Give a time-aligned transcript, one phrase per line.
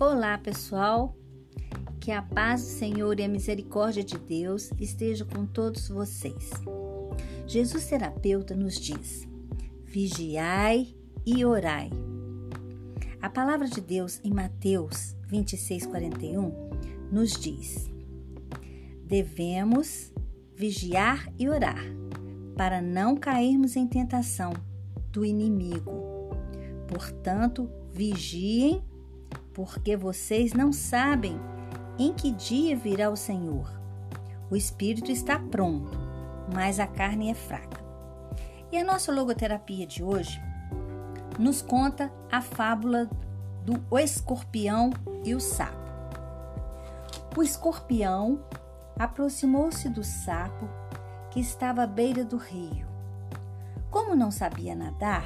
[0.00, 1.12] Olá, pessoal.
[1.98, 6.52] Que a paz do Senhor e a misericórdia de Deus esteja com todos vocês.
[7.48, 9.26] Jesus terapeuta nos diz:
[9.82, 10.94] Vigiai
[11.26, 11.90] e orai.
[13.20, 16.52] A palavra de Deus em Mateus 26:41
[17.10, 17.90] nos diz:
[19.04, 20.12] Devemos
[20.54, 21.82] vigiar e orar
[22.56, 24.52] para não cairmos em tentação
[25.10, 25.90] do inimigo.
[26.86, 28.80] Portanto, vigiem
[29.58, 31.36] porque vocês não sabem
[31.98, 33.68] em que dia virá o Senhor.
[34.48, 35.98] O espírito está pronto,
[36.54, 37.82] mas a carne é fraca.
[38.70, 40.40] E a nossa logoterapia de hoje
[41.40, 43.10] nos conta a fábula
[43.64, 44.90] do escorpião
[45.24, 45.90] e o sapo.
[47.36, 48.38] O escorpião
[48.96, 50.68] aproximou-se do sapo
[51.32, 52.86] que estava à beira do rio.
[53.90, 55.24] Como não sabia nadar,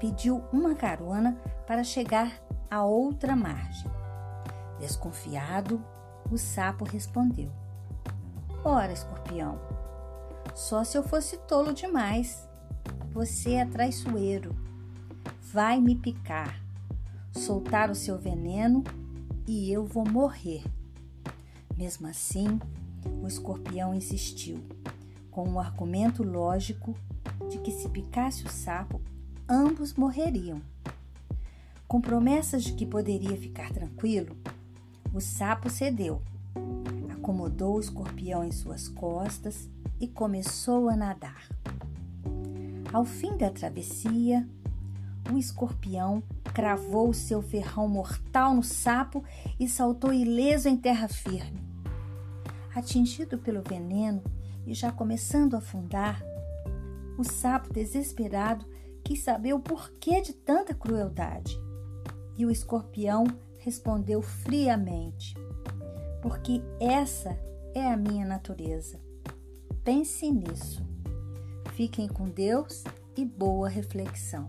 [0.00, 2.32] pediu uma carona para chegar
[2.72, 3.90] a outra margem.
[4.80, 5.84] Desconfiado,
[6.30, 7.52] o sapo respondeu:
[8.64, 9.58] Ora, escorpião,
[10.54, 12.48] só se eu fosse tolo demais.
[13.12, 14.56] Você é traiçoeiro.
[15.52, 16.58] Vai me picar,
[17.30, 18.82] soltar o seu veneno
[19.46, 20.64] e eu vou morrer.
[21.76, 22.58] Mesmo assim,
[23.22, 24.64] o escorpião insistiu,
[25.30, 26.96] com o um argumento lógico
[27.50, 28.98] de que se picasse o sapo,
[29.46, 30.62] ambos morreriam.
[31.92, 34.34] Com promessas de que poderia ficar tranquilo,
[35.12, 36.22] o sapo cedeu,
[37.10, 39.68] acomodou o escorpião em suas costas
[40.00, 41.46] e começou a nadar.
[42.90, 44.48] Ao fim da travessia,
[45.30, 46.22] o escorpião
[46.54, 49.22] cravou seu ferrão mortal no sapo
[49.60, 51.62] e saltou ileso em terra firme.
[52.74, 54.22] Atingido pelo veneno
[54.66, 56.22] e já começando a afundar,
[57.18, 58.64] o sapo, desesperado,
[59.04, 61.60] quis saber o porquê de tanta crueldade.
[62.36, 63.24] E o escorpião
[63.58, 65.34] respondeu friamente:
[66.20, 67.38] Porque essa
[67.74, 69.00] é a minha natureza.
[69.84, 70.86] Pense nisso.
[71.74, 72.84] Fiquem com Deus
[73.16, 74.48] e boa reflexão.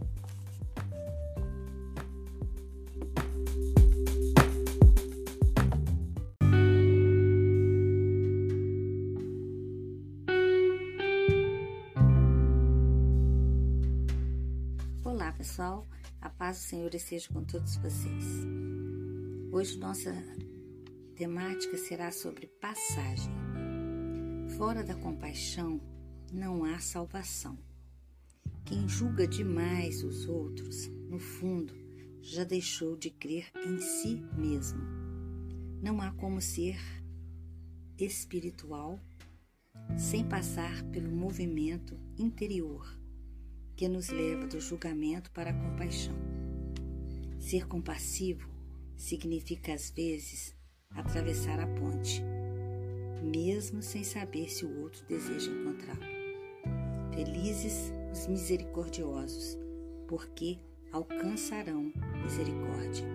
[15.04, 15.88] Olá, pessoal.
[16.44, 18.26] Paz do Senhor esteja com todos vocês.
[19.50, 20.14] Hoje nossa
[21.16, 23.34] temática será sobre passagem.
[24.58, 25.80] Fora da compaixão
[26.34, 27.58] não há salvação.
[28.66, 31.74] Quem julga demais os outros, no fundo,
[32.22, 34.82] já deixou de crer em si mesmo.
[35.82, 36.78] Não há como ser
[37.98, 39.00] espiritual
[39.98, 43.02] sem passar pelo movimento interior
[43.76, 46.16] que nos leva do julgamento para a compaixão.
[47.40, 48.50] Ser compassivo
[48.96, 50.56] significa, às vezes,
[50.92, 52.22] atravessar a ponte,
[53.22, 57.14] mesmo sem saber se o outro deseja encontrá-lo.
[57.14, 59.58] Felizes os misericordiosos,
[60.08, 60.60] porque
[60.92, 61.92] alcançarão
[62.24, 63.06] misericórdia.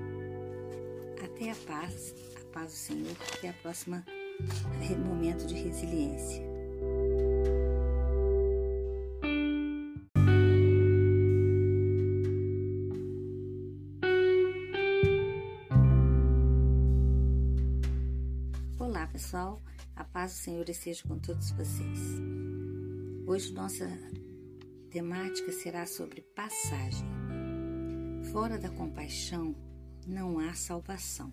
[1.24, 4.04] Até a paz, a paz do Senhor, até a próxima
[5.28, 6.57] momento de resiliência.
[19.08, 19.62] Olá, pessoal.
[19.96, 21.98] A paz do Senhor esteja com todos vocês.
[23.26, 23.88] Hoje nossa
[24.91, 27.08] temática será sobre passagem.
[28.30, 29.56] Fora da compaixão
[30.06, 31.32] não há salvação.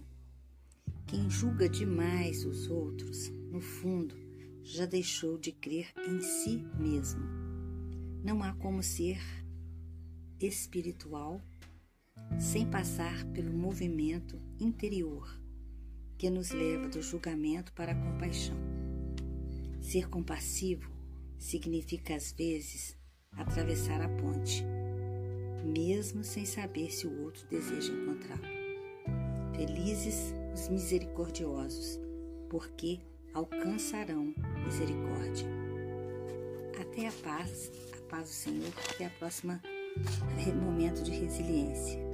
[1.06, 4.16] Quem julga demais os outros, no fundo,
[4.64, 7.22] já deixou de crer em si mesmo.
[8.24, 9.19] Não há como ser
[10.40, 11.41] espiritual
[12.40, 15.45] sem passar pelo movimento interior
[16.18, 18.56] que nos leva do julgamento para a compaixão.
[19.81, 20.90] Ser compassivo
[21.38, 22.98] significa, às vezes,
[23.31, 24.64] atravessar a ponte,
[25.64, 28.44] mesmo sem saber se o outro deseja encontrá-lo.
[29.56, 32.00] Felizes os misericordiosos,
[32.50, 33.00] porque
[33.34, 34.34] alcançarão
[34.66, 35.47] misericórdia.
[36.79, 39.62] Até a paz, a paz do Senhor, até a próxima
[40.85, 42.04] momento de resiliência.